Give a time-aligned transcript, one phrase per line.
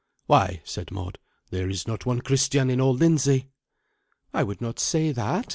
[0.25, 1.19] "Why," said Mord,
[1.51, 3.49] "there is not one Christian in all Lindsey."
[4.33, 5.45] "I would not say that.